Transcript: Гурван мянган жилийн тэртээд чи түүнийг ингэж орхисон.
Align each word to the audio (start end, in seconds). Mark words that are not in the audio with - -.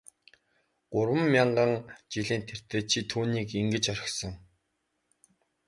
Гурван 0.93 1.23
мянган 1.33 1.71
жилийн 2.11 2.43
тэртээд 2.49 2.85
чи 2.91 2.99
түүнийг 3.11 3.49
ингэж 3.61 3.85
орхисон. 3.93 4.33